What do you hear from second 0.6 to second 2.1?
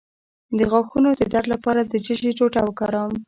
غاښونو د درد لپاره د